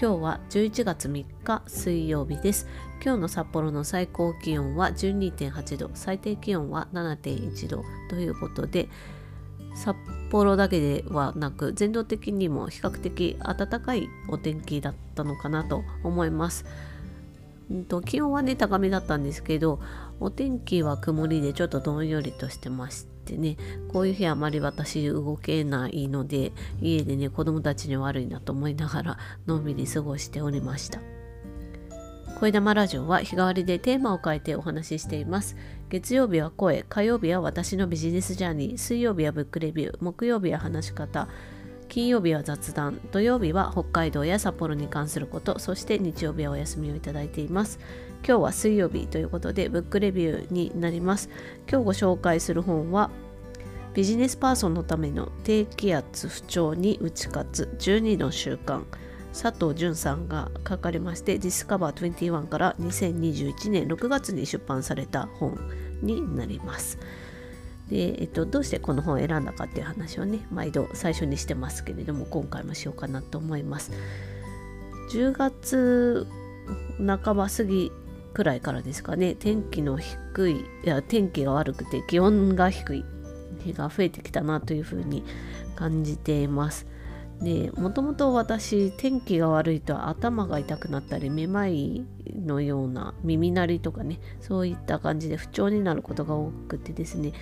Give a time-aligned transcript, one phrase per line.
[0.00, 2.66] 今日は11月3日水曜日です
[3.04, 8.88] 今日の札幌の最高気温は12.8度最低気温は7.1度ということで
[9.74, 9.94] 札
[10.30, 16.64] 幌だけではなく全土的にも比較的暖かいお天気だったのかなと思います。
[17.70, 19.80] うんと気温はね高めだったんですけど
[20.20, 23.56] お天気は曇りでちょっとどんよりとしてましてね
[23.88, 31.00] こういう日あまり私動けないので家でね子供たちに悪いなと思いながらのんびり過ごしておりました。
[32.40, 35.56] 声玉ラジオは日替わりでテーマを変えてお話ししています。
[35.90, 41.28] 月曜日は声火曜日は私のビジネスジャーニー水曜日はブックレビュー木曜日は話し方。
[41.90, 47.80] 金曜日は雑談土曜日は北海道や札幌に関することそして日曜日はお休みをいただいています。
[48.24, 51.28] 今日は水曜日ということでブックレビューになります。
[51.68, 53.10] 今日ご紹介する本は
[53.92, 58.84] ビジネスパーソンのための低気圧不調に打ち勝つ12の習慣。
[59.32, 65.58] 佐藤淳さんが書かれましてディスカバー21から2021年6月に出版された本
[66.02, 66.98] になります。
[67.90, 73.92] で、えっと、どうしてこの本を選んだかっていう話をね毎度最初にしてますけれども今回もしようかなと思います。
[75.12, 76.26] 10月
[76.98, 77.90] 半ば過ぎ
[78.32, 83.04] くらいからですかね天気の低いいや天気が悪くて気温が低い
[83.64, 85.24] 日が増えてきたなというふうに
[85.74, 86.86] 感じています。
[87.40, 97.32] でもともと私天気が悪いと頭が痛くなったりめまいのような耳鳴りとかねそういった感じで不調になることが多くてですね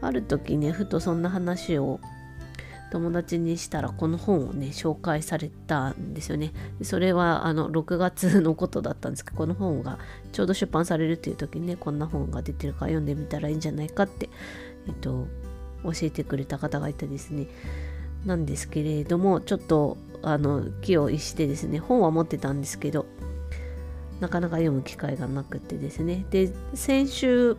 [0.00, 2.00] ある時ねふとそんな話を
[2.90, 6.52] 友達にしたらこの本をね紹介されたんですよね。
[6.82, 9.98] それはあの6月のことだったんですけどこの本が
[10.30, 14.30] ちょうど出版されるっていう時にねこんな本が出てるから読んでみたらいいんじゃないかって
[14.86, 15.26] えっと
[15.82, 17.48] 教えてくれた方がいてですね。
[18.24, 23.06] なんですけれどもちょっとあの気を逸してですね本は持ってたんですけど
[24.20, 26.24] なかなか読む機会がなくてですね。
[26.30, 27.56] で先週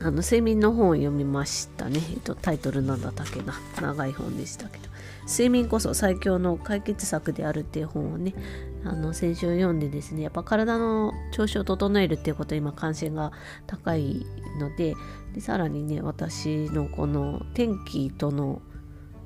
[0.00, 3.54] あの睡眠の本を読みましたね、えっと、タイトルなんだったっけな。
[3.80, 4.92] 長い本でしたけど。
[5.28, 8.34] 睡眠こそ最強の解決策であるっていう本をね
[8.84, 13.32] あの先週読んでですねやっぱ体の調子を整えるっていうこと今関心が
[13.66, 14.26] 高い
[14.58, 14.94] ので
[15.34, 18.60] でさらにね私のこの天気との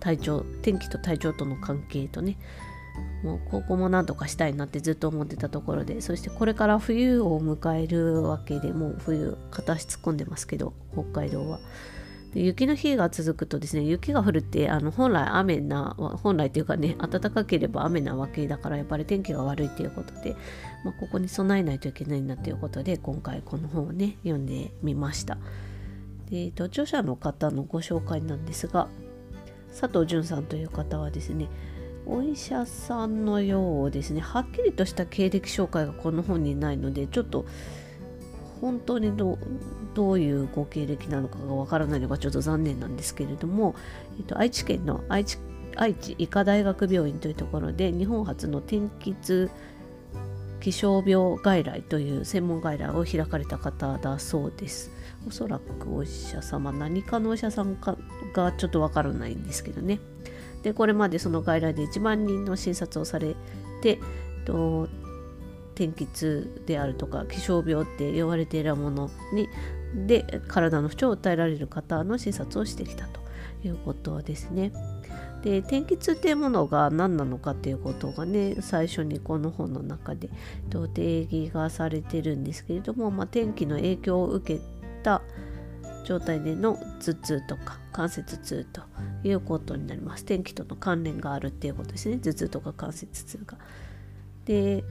[0.00, 2.38] 体調天気と体調との関係とね
[3.22, 11.58] もうここもなんとかしたいなってずっと思ってたところでそしてこれから冬を迎えるわけでもう冬片足突っ込んでますけど北海道は。
[12.34, 20.36] 雪の日が続くとですね雪が降るってあの本来雨な本来というかね暖かければ雨なわけだからやっぱり天気が悪いっていうことで、
[20.84, 25.38] まあ、ここに備えないといけないなということで今回この本をね読んでみました。
[26.28, 28.88] で著者の方のご紹介なんですが
[29.78, 31.48] 佐藤淳さんという方はですね
[32.06, 37.44] お医者さんのようですねはっきりとした経歴紹介がこの本にないのでちょっと
[38.60, 39.38] 本当にど
[39.94, 43.74] どういうご経歴なのかがわからないのがちょっと残念なんですけれども、
[44.18, 45.38] えっと、愛知県の愛知
[45.76, 49.50] 愛知医科大学病院というところで日本初の天気痛
[50.60, 54.90] 気象病外来という専門外来を開かれた方だそうです。
[55.28, 57.95] おそらくお医者様何かのお医者さんか
[58.44, 60.00] がちょっとわからないんですけどね。
[60.62, 63.36] でこれまでその外来で1万人の診察をされ
[63.82, 64.00] て
[64.44, 64.88] と
[65.74, 69.48] 天気痛であるとか気象病って言われているものに
[70.06, 73.20] で体の不調を訴えられる方の診察をしてきたと
[73.64, 74.72] いうことですね。
[75.42, 80.28] で天気痛っていうものが何なのかっていうことがね最初にこの本の中で
[80.92, 84.60] 定義がされてるんですけれども、まあ、天気の影響を受け
[85.04, 85.22] た
[86.06, 88.82] 状態での頭痛とか関節痛と
[89.24, 93.58] いうことになります天気との関連があるっていうことですね頭痛とか関節痛が。
[94.44, 94.84] で、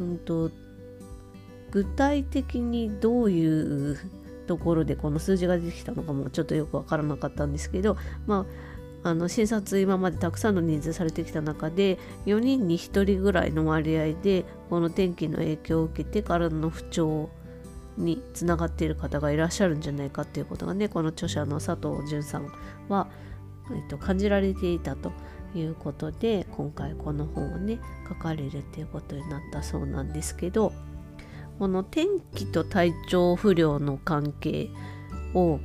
[0.00, 0.50] うんと、
[1.70, 3.98] 具体的にどういう
[4.48, 7.96] ところでこの数字が出てきたのかもちょっとよく分からなかったんですけど、
[8.26, 8.44] ま
[9.04, 17.30] あ、あの診察今までたくさんの人数されてきた中で4人に1人ぐらいの割合でこの天気の影響を受けて体の不調
[17.98, 22.50] につながっている方がいらっしゃるんじゃないかっていうことがねこの著者の佐藤淳さん
[22.88, 23.08] は、
[23.74, 25.12] えっと、感じられていたと
[25.54, 30.72] いうことで今回この本をね書かれるっていうことになったそうなんですけど
[31.58, 34.70] この天気と体調不良の関係
[35.34, 35.58] を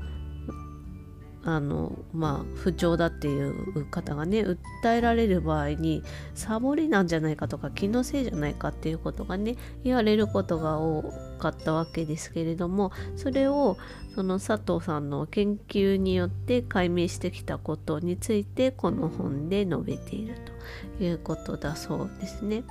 [1.46, 4.42] あのまあ不調だっていう方がね
[4.84, 6.02] 訴えられる場合に
[6.36, 11.04] サボりなんじゃないかとか気のせいじゃないかっていうことがね言われることが多
[11.40, 13.78] かったわけですけれどもそれを
[14.16, 20.36] その佐藤さんの研究によって解明してきたことについてこの本で述べている
[20.98, 22.64] ということだそうですね。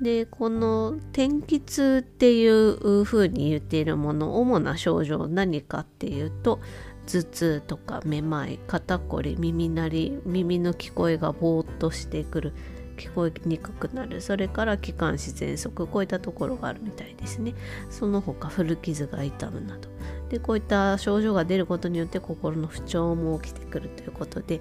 [0.00, 6.60] でこの天気痛っていうふうに言っているもの主な症状何かっていうと
[7.06, 12.52] 頭痛とかめまい肩こり耳鳴り耳の聞こえがぼーっとしてくる
[12.96, 14.20] 聞こえにくくなる。
[14.20, 17.54] それから気管支喘息こういったところがあるみたいですね。
[17.90, 19.88] その他古傷が痛むなど。
[20.28, 24.60] でこういった症状が出ることによって心の不調も起きてくるということで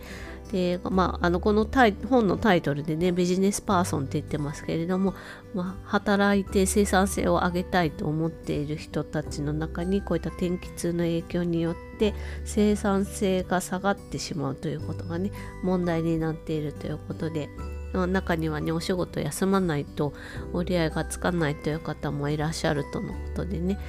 [0.51, 1.67] で、まあ、あのこの
[2.09, 5.15] 本のタイトルでねビジネスパーソンって言ってますけれども、
[5.53, 12.13] まあ、働いて生産性を上げたいと思っている人たちの中にこういった天気痛の影響によって
[12.43, 15.31] 生産性が下がってしまうということがね
[15.63, 17.49] 問題になっているということで
[17.93, 20.13] 中にはねお仕事休まないと
[20.53, 23.79] 折り合いがつかないという方もいらっしゃるとのことでね。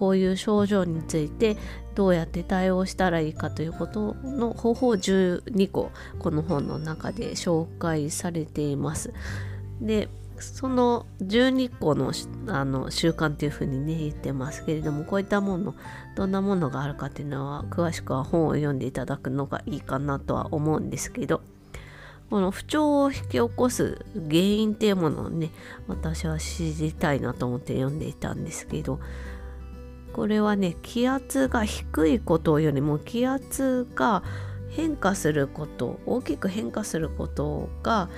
[0.00, 1.58] こういう症状について
[1.94, 9.12] どうやって対応したらいいかということの方法12個この本の中で紹介されています。
[9.82, 10.08] で
[10.38, 12.12] その12個の
[12.46, 15.74] あの習慣っていうふうにね言ってますけれどもこういったもの
[16.16, 21.42] どんなものがあるかっていうのは詳しくは本を読んでいただくのがいいかなとは思うんですけど
[22.30, 25.50] この不調を引き起こす原因っていうものをね
[25.88, 28.98] 私は知りたいなと思って読んでいたんですけど
[30.12, 34.22] これはね気圧が低いことよりも気圧が
[34.70, 38.08] 変化すること大きく変化することが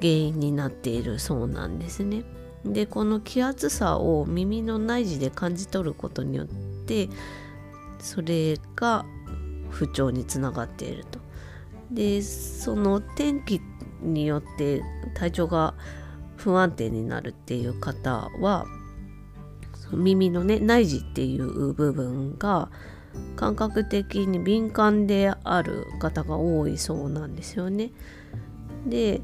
[0.00, 2.24] 原因になっているそうなんですね。
[2.64, 6.46] でこの気圧差を耳の内耳で感じ取ることによっ
[6.86, 7.08] て
[8.00, 9.04] それが
[9.70, 11.20] 不調につながっていると。
[11.90, 13.60] でその天気
[14.02, 14.82] によって
[15.14, 15.74] 体調が
[16.36, 18.66] 不安定になるっていう方は
[19.92, 22.70] 耳のね内耳っていう部分が
[23.36, 27.92] 感覚的に敏感である方が多いそうなんですよね。
[28.86, 29.20] で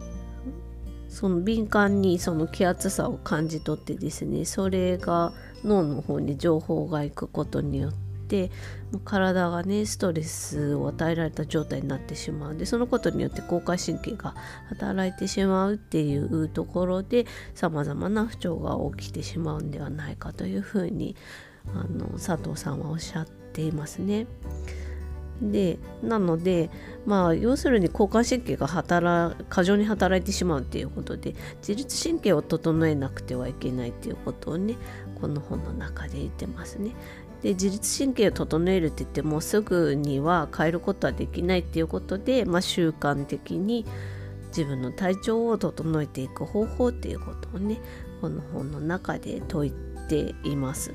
[1.09, 5.33] その敏感にその気圧差を感じ取ってですねそれが
[5.63, 8.51] 脳の方に情報が行くことによってて
[8.91, 14.35] もう体がねストレスを与えられた状態になってしまうんでそのことによって交感神経が
[14.71, 21.15] 働いてしまうっていうところでさまざまな不調が起きてしまうんではないかというふうに
[21.75, 24.27] あの佐藤さんはおっしゃっていますね。
[25.43, 26.71] でなので
[27.05, 34.77] まあ要するに交感神経が働過剰に働いてしまうっていうことで自律神経を整えなくてはいけないっていうことをね
[35.21, 36.93] この本の中で言ってますね。
[37.43, 43.85] で自律神経を整えるって言ってもすぐには変えることはできないっていうことで、まあ、習慣的に
[44.49, 47.81] 自分の体調を整えていく方法っていうことをね
[48.21, 49.73] この本の中で説い
[50.09, 50.95] ています。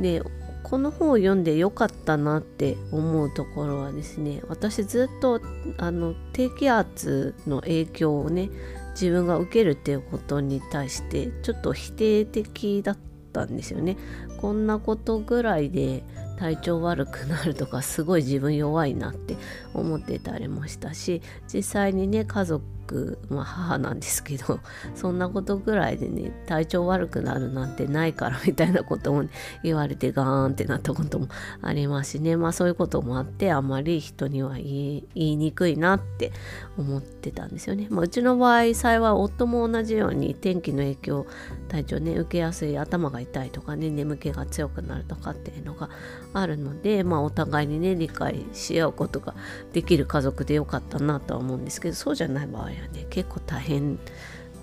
[0.00, 0.22] で
[0.62, 5.40] この本を読んでよかったなって思うところはですね私ずっと
[5.76, 8.48] あの低気圧の影響をね
[8.92, 12.96] 自分が受けるっていうことに対してちょっと否定的だっ
[13.32, 13.96] たんですよね。
[14.40, 16.04] こんなことぐらいで
[16.38, 19.36] 体調悪くなるとかすごい自分弱いなって
[19.74, 21.22] 思ってたりもしたし
[21.52, 24.60] 実際にね家族僕、まあ、母なんですけど
[24.94, 29.30] そんなことぐらいでね体調悪くなるなんてないからみたいなことも、ね、
[29.62, 31.28] 言われてガーンってなったことも
[31.62, 36.32] ありますしねまあそういうこともあってあまり人には言い言いにくいなって
[36.76, 37.86] 思ってたんですよね。
[37.90, 41.26] まあ、うちの場合幸い夫も同じように天気の影響
[41.68, 45.88] 体調ね受けやすい頭が痛いとかね眠気が強くなるとかっていうのが
[46.34, 49.34] あるのでまあお互いにね理解し合うことが
[49.72, 53.98] できる家族でよかったなとは思うんですけどそうじゃない場合はね結構大変っ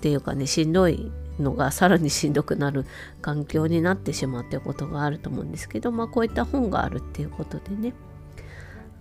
[0.00, 2.86] ていうかねしんどいのがさらにしんどくなる
[3.22, 7.94] 環境になってしまうっていうことがあると思うんですけどまあこういった本があるっていうことでね。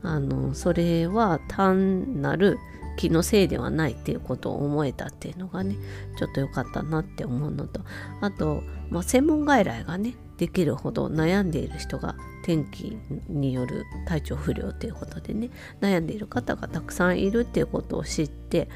[0.02, 2.58] あのそれは単なる
[2.98, 5.76] 気のせいではないっていうことを思えたっていうのがね
[6.18, 7.82] ちょっと良かったなって思うのと。
[8.22, 12.98] あと、まあ、専門外来がねできるほど悩んでいる人が天気
[13.28, 15.50] による体調不良ということでね
[15.82, 18.70] 悩んでいる方がたくさんいるっていうことを知って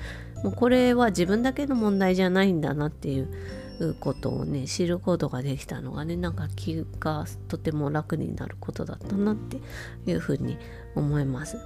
[0.43, 3.29] もうこれは自分だけの問題じゃないんだなっていう
[3.99, 9.57] ことをね知ることができたのがねなんか気がとても楽になることだったなって
[10.05, 10.57] いうふうに
[10.95, 11.57] 思います。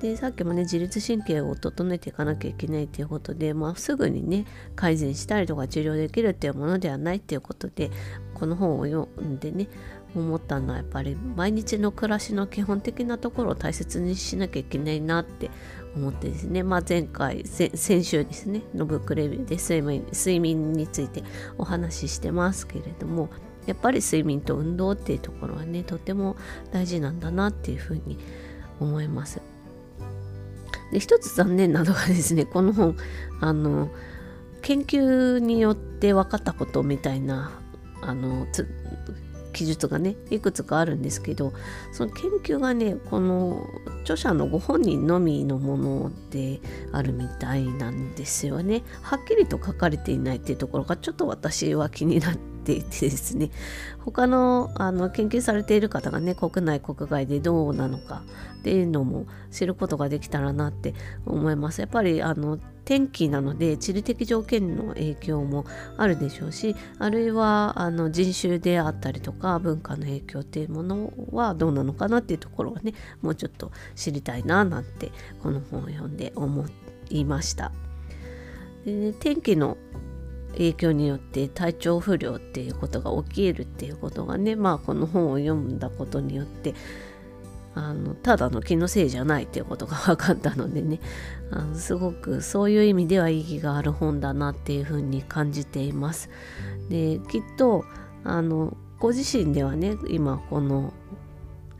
[0.00, 4.46] でさっきもね自律神経を整えていかなきゃいけないっていうことで、まあ、すぐにね
[4.76, 7.90] 改善したりとか治療できるっていうものではないっていうことで
[8.34, 9.68] この本を読んでね
[10.14, 15.50] 思ったのはやっぱり毎日の暮らしの基本的なところを大切にしなきゃいけないなって
[15.98, 21.24] 思ってですね、まあ、前回先週ですねのブクレビューで睡眠睡眠について
[21.58, 23.28] お話ししてますけれども
[23.66, 26.36] やっぱり睡眠と運動っていうところはねとても
[26.72, 28.18] 大事なんだなっていうふうに
[28.80, 29.42] 思います。
[30.90, 32.96] で一つ残念なのがですねこの本
[33.40, 33.90] あの
[34.62, 37.50] 研究によって分かったことみたいな
[38.00, 38.46] あの
[39.52, 41.52] 記述がねいくつかあるんですけど
[41.92, 43.66] その研究がねこの
[44.02, 46.60] 著者のご本人のみのもので
[46.92, 48.82] あるみたいなんですよね。
[49.02, 53.50] はっきりと書かれていないっていうところがちょっと私は気になっていて ですね
[54.00, 58.22] 他のあの研究されている方がね国内国外でどうなのか
[58.58, 60.94] っていうのも知ることができたらなって
[61.26, 61.80] 思います。
[61.80, 65.66] やっぱりあの天気なので地理的条件の影響も
[65.98, 76.64] あるでしょうしあるいはあの人種であったりとか文化の影響っていうものはどうなのかなっていうところがねもうちょっと知りたいななんてこの本を読んで思
[77.10, 77.72] いました。
[78.84, 79.76] で、天気の
[80.58, 86.74] 影響によって体調不良っていうことが起きえるっていうことがねまあこの本を読んだことによって
[87.74, 91.00] あのただの気のせいじゃないっていうことが分かったのでね
[91.52, 96.28] あのすごくそういう意味では意義がある本だなっていうふうに感じています。
[96.88, 97.84] できっと
[98.24, 100.92] あのご自身ではね今この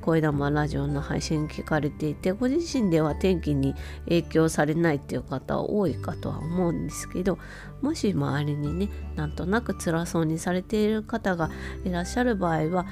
[0.01, 3.75] 声玉ラジオの配信聞かれていてご自身では天気に
[4.05, 7.39] 影響されないっていう方多いかとは思うんですけど
[7.83, 11.51] もし周りにねなんとなく辛そうにされている方が
[11.85, 12.87] いらっしゃる場合は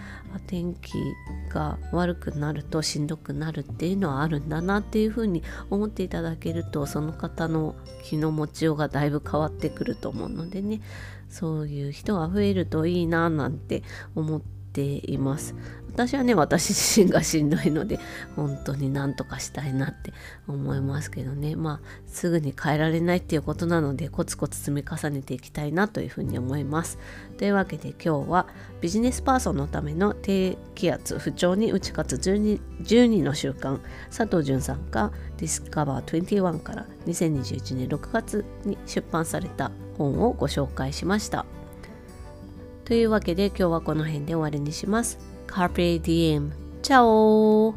[0.47, 0.93] 天気
[1.49, 10.81] が悪くなるとしんどくなるっていうのはあるんだなっていうふうに思っていただけるとその方の気の持ちようがだいぶ変わってくると思うのでね
[11.29, 13.83] そういう人が増えるといいななんて
[14.15, 15.55] 思ってています。
[15.89, 17.99] 私はね私自身がしんどいので
[18.37, 20.13] 本当になんとかしたいなって
[20.47, 21.57] 思いますけどね。
[21.57, 26.99] まあすぐに変えられないっていうことなのでコツコツ積み重ねていきたいなというふうに思います。
[27.39, 28.47] というわけで今日は
[28.83, 33.81] ビジネスパーソンのための低気圧不調に打ち勝つ 12, 12の習慣
[34.15, 41.47] 佐藤淳さんがディスカバー21から2021年6月に出版された本をご紹介しました。
[42.87, 45.19] というわけで今日はこの辺で終わりにします。
[45.49, 46.53] Carpe Diem.
[46.83, 47.75] チャオ